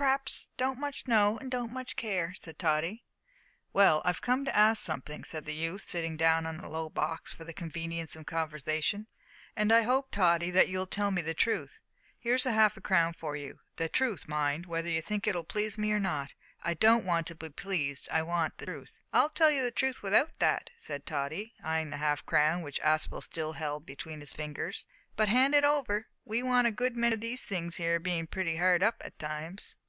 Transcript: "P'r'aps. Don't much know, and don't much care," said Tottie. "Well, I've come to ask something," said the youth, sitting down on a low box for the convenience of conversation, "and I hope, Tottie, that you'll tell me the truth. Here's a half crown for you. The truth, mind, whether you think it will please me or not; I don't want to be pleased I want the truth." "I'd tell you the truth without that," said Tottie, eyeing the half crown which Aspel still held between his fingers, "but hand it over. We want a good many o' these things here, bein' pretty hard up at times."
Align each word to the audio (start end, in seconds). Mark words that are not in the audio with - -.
"P'r'aps. 0.00 0.48
Don't 0.56 0.78
much 0.78 1.08
know, 1.08 1.38
and 1.38 1.50
don't 1.50 1.72
much 1.72 1.96
care," 1.96 2.32
said 2.38 2.56
Tottie. 2.56 3.02
"Well, 3.72 4.00
I've 4.04 4.20
come 4.22 4.44
to 4.44 4.56
ask 4.56 4.80
something," 4.80 5.24
said 5.24 5.44
the 5.44 5.56
youth, 5.56 5.88
sitting 5.88 6.16
down 6.16 6.46
on 6.46 6.60
a 6.60 6.70
low 6.70 6.88
box 6.88 7.32
for 7.32 7.42
the 7.42 7.52
convenience 7.52 8.14
of 8.14 8.24
conversation, 8.24 9.08
"and 9.56 9.72
I 9.72 9.82
hope, 9.82 10.12
Tottie, 10.12 10.52
that 10.52 10.68
you'll 10.68 10.86
tell 10.86 11.10
me 11.10 11.20
the 11.20 11.34
truth. 11.34 11.80
Here's 12.16 12.46
a 12.46 12.52
half 12.52 12.80
crown 12.80 13.12
for 13.14 13.34
you. 13.34 13.58
The 13.74 13.88
truth, 13.88 14.28
mind, 14.28 14.66
whether 14.66 14.88
you 14.88 15.02
think 15.02 15.26
it 15.26 15.34
will 15.34 15.42
please 15.42 15.76
me 15.76 15.90
or 15.90 15.98
not; 15.98 16.32
I 16.62 16.74
don't 16.74 17.04
want 17.04 17.26
to 17.26 17.34
be 17.34 17.48
pleased 17.48 18.08
I 18.12 18.22
want 18.22 18.58
the 18.58 18.66
truth." 18.66 18.98
"I'd 19.12 19.34
tell 19.34 19.50
you 19.50 19.64
the 19.64 19.72
truth 19.72 20.00
without 20.00 20.38
that," 20.38 20.70
said 20.78 21.06
Tottie, 21.06 21.54
eyeing 21.64 21.90
the 21.90 21.96
half 21.96 22.24
crown 22.24 22.62
which 22.62 22.80
Aspel 22.84 23.20
still 23.20 23.54
held 23.54 23.84
between 23.84 24.20
his 24.20 24.32
fingers, 24.32 24.86
"but 25.16 25.28
hand 25.28 25.56
it 25.56 25.64
over. 25.64 26.06
We 26.24 26.40
want 26.44 26.68
a 26.68 26.70
good 26.70 26.96
many 26.96 27.14
o' 27.14 27.18
these 27.18 27.42
things 27.42 27.78
here, 27.78 27.98
bein' 27.98 28.28
pretty 28.28 28.58
hard 28.58 28.84
up 28.84 29.02
at 29.04 29.18
times." 29.18 29.74